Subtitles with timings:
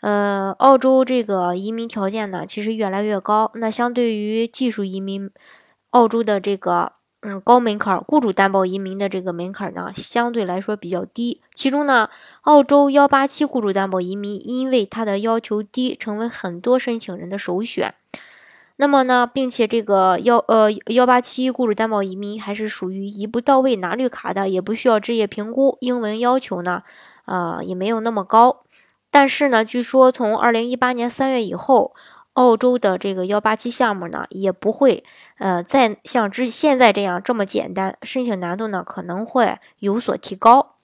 [0.00, 3.50] 呃，澳洲这个移民条件呢，其实越来越高。
[3.54, 5.30] 那相对于技术移民，
[5.90, 11.42] 澳洲的这个嗯高门槛，雇主担保移民的这个门槛呢，相对来说比较低。
[11.54, 12.08] 其中呢，
[12.42, 17.94] 澳洲幺八七雇主担保移民，因为它的要求低，成为很多申请人的首选。
[18.76, 26.82] 那么呢，并且这个幺呃幺八七雇主担保移民还是属于一步到位拿绿卡的，也不需要职业评估，英文要求呢，
[27.26, 28.62] 呃也没有那么高。
[29.10, 31.94] 但是呢，据说从二零一八年三月以后，
[32.34, 35.02] 澳洲的这个幺八七项目呢，也不会
[35.38, 40.76] 呃再像之现在这样这么简单，申请难度呢可能会有所提高。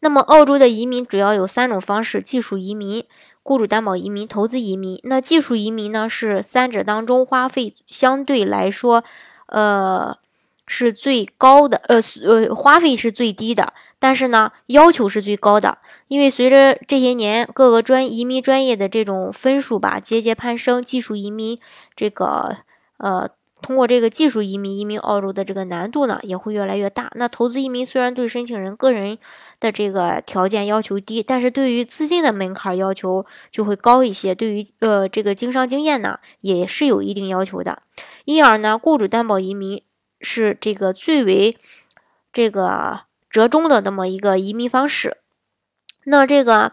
[0.00, 3.04] 那么，澳洲的移民主要有三种方式：技术移民、
[3.42, 4.98] 雇主担保移民、投资移民。
[5.04, 9.04] 那技术移民呢，是三者当中花费相对来说，
[9.46, 10.16] 呃。
[10.72, 15.78] 是最高的，呃呃，花费是最低的，但是呢，要求是最高的。
[16.06, 21.58] 因为随着这些年各个专移民专业的这种分数吧节节攀升，技术移民
[21.96, 22.58] 这个
[22.98, 23.28] 呃，
[23.60, 27.10] 通过这个技术移民移民澳洲的这个难度呢也会越来越大。
[27.16, 29.18] 那投资移民虽然对申请人个人
[29.58, 37.82] 的这个条件要求低，但是对于资金的门槛要求就会高一些，对于呃这个经商经验呢也是有一定要求的。
[38.24, 39.82] 因而呢，雇主担保移民。
[40.20, 41.56] 是这个最为
[42.32, 45.16] 这个折中的那么一个移民方式。
[46.04, 46.72] 那这个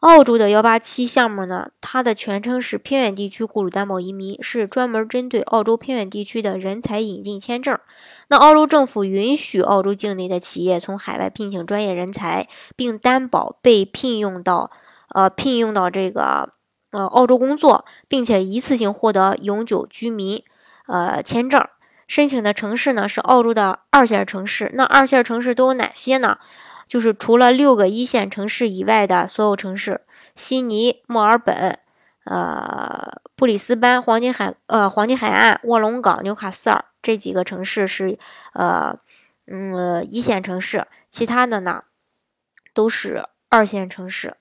[0.00, 7.76] 澳洲的幺八七项目呢，它的全称是偏远地区雇主担保移民，是专门针对澳洲偏远地区的人才引进签证。
[8.28, 12.46] 那澳洲政府允许澳洲境内的企业从海外聘请专业人才，
[12.76, 14.70] 并担保被聘用到
[15.08, 16.48] 呃聘用到这个
[16.92, 20.40] 呃澳洲工作，并且一次性获得永久居民
[20.86, 21.60] 呃签证。
[22.08, 26.38] 申请的城市呢是澳洲的二线城市，那二线城市都有哪些呢？
[26.88, 30.00] 就是除了六个一线城市以外的所有城市，
[30.34, 31.78] 悉尼、墨尔本、
[32.24, 38.18] 呃布里斯班、黄金海呃黄金海岸、卧龙岗、纽卡斯尔这几个城市是
[38.54, 38.98] 呃
[39.46, 41.82] 嗯一线城市，其他的呢
[42.72, 44.38] 都是二线城市。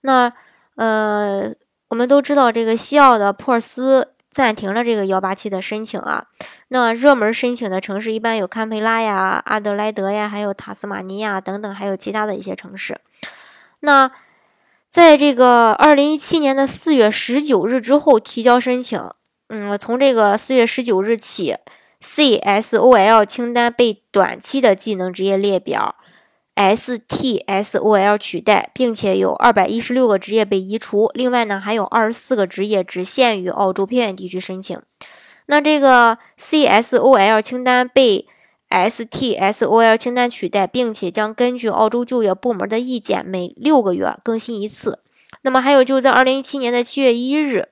[0.00, 0.32] 那
[0.76, 1.52] 呃
[1.88, 4.14] 我们都知道这个西澳的珀斯。
[4.38, 6.26] 暂停了这个幺八七的申请啊。
[6.68, 13.00] 那热门申请的城市一般有堪培拉呀、阿德莱德呀，还有塔斯马尼亚等等，还有其他的一些城市。
[13.80, 14.08] 那
[14.86, 19.10] 在这个二零一七年的四月十九日之后提交申请，
[19.48, 21.56] 嗯，从这个四月十九日起
[22.00, 25.96] ，CSOL 清单被短期的技能职业列表。
[26.58, 31.08] STSOL 取代，并且有二百一十六个职业被移除。
[31.14, 34.76] 另外呢，还有二十四个职业只限于澳洲偏远地区申请。
[35.46, 38.26] 那这个 CSOL 清单被
[38.70, 44.98] STSOL 清单取代，并且将根据澳洲就业部门的意见，每六个月更新一次。
[45.42, 47.68] 那么还有，就在二零一七年的七月一日。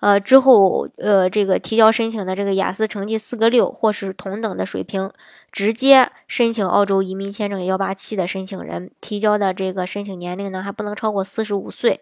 [0.00, 5.10] 呃，之后呃，这个提交申请的这个雅思成绩四个六或是同等的水平，
[5.50, 12.00] 直接申请澳洲移民签证幺八七的申请人，提交的这个申请年龄呢还不能超过四十五岁。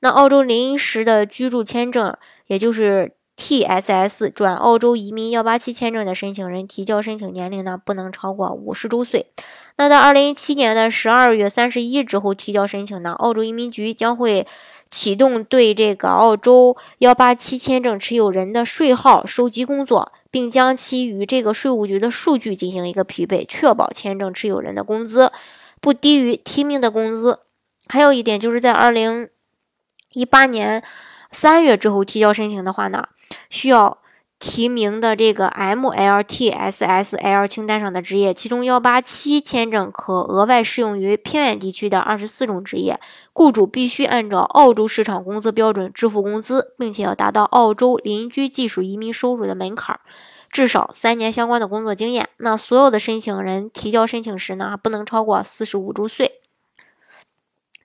[0.00, 2.14] 那澳洲临时的居住签证，
[2.46, 9.26] 也就是 TSS 转澳洲移民幺八七签证的申请人，提交申请年龄呢不能超过五十周岁。
[9.76, 14.46] 那在二零一七年的十二月三十一之后提交申请呢，澳洲移民局将会。
[14.90, 25.30] 启动对这个澳洲幺八七签证持有人的税号收集工作，并将其与这个税务局的数据进行一个匹配，确保签证持有人的工资
[25.82, 27.40] 不低于提名的工资。
[27.90, 29.28] 还有一点就是在二零
[30.14, 30.82] 一八年
[31.30, 33.06] 三月之后提交申请的话呢，
[33.48, 33.98] 需要。
[34.40, 43.00] 提名的这个 MLTSSL 清单上的职业，其中幺八七签证可额外适用于偏远地区的二十四种职业。
[43.32, 49.98] 雇主必须按照澳洲市场工资标准支付工资，并且要达到澳洲邻居技术移民收入的门槛，
[50.52, 52.28] 至少三年相关的工作经验。
[52.36, 56.42] 那所有的申请人提交申请时呢，不能超过四十五周岁。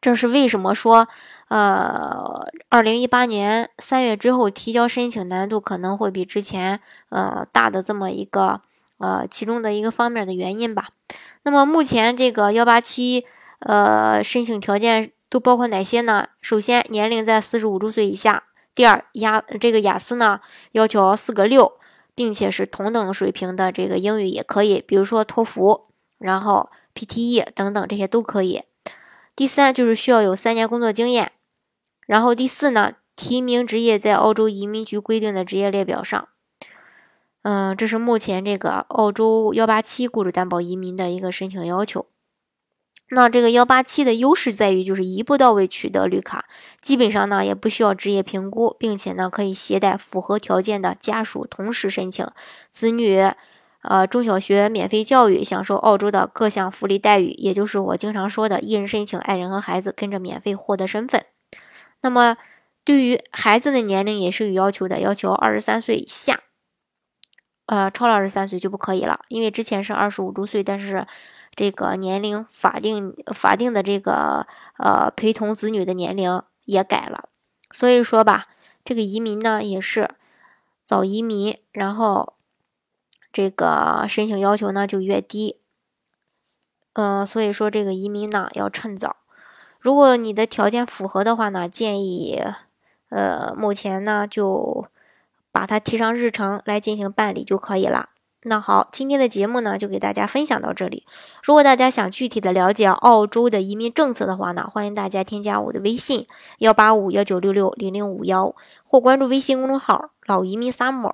[0.03, 1.07] 这是为什么说？
[1.47, 8.59] 呃，二零一八年三月之后提交申请难度可能会比之前呃大的这么一个
[8.97, 10.89] 呃其中的一个方面的原因吧。
[11.43, 13.25] 那么目前这个幺八七
[13.59, 16.27] 呃申请条件都包括哪些呢？
[16.41, 18.43] 首先，年龄在四十五周岁以下。
[18.75, 20.41] 第二，雅这个雅思呢
[20.73, 21.73] 要求四个六，
[22.13, 25.85] 并且是同等水平的这个英语也可以，比如说托福，
[26.17, 28.63] 然后 PTE 等等这些都可以。
[29.35, 31.31] 第三就是需要有三年工作经验。
[32.05, 36.27] 然后第四呢，提名职业在澳洲移民局规定的职业列表上。
[37.43, 42.05] 嗯，这是目前这个澳洲幺八七雇主担保移民的一个申请要求。
[43.09, 46.45] 那这个幺八七的优势在于，就是一步到位取得绿卡，
[46.81, 52.25] 基本上呢也不需要职业评估，并且呢可以携带符合条件的家属同时申请，
[52.71, 53.29] 子女
[53.83, 61.25] 呃中小学免费教育，享受澳洲的各项福利待遇，也就是我经常说的，一人申请，爱人和孩子跟着免费获得身份。
[62.01, 62.35] 那么
[62.83, 66.41] 对于孩子的年龄也是有要求的，要求二十三岁以下。
[67.65, 71.07] 呃，超了二十三岁就不可以了，因为之前是二十五周岁，但是
[71.55, 74.45] 这个年龄法定法定的这个
[74.77, 77.29] 呃陪同子女的年龄也改了，
[77.71, 78.47] 所以说吧，
[78.83, 80.09] 这个移民呢也是
[80.83, 82.33] 早移民，然后
[83.33, 85.57] 这个申请要求呢就越低，
[86.93, 89.17] 嗯，所以说这个移民呢要趁早，
[89.81, 92.41] 如果你的条件符合的话呢，建议
[93.09, 94.85] 呃目前呢就。
[95.55, 98.09] 把它提上日程来进行办理就可以了。
[98.41, 101.05] 那好，今天的节目呢就给大家分享到这里。
[101.43, 106.25] 如果大家想具体的了解澳洲的移民政策的话呢，欢迎大家添加我的微信
[106.57, 111.13] 幺八五幺九六六零零五幺，或关注微信公众号“老移民 summer”，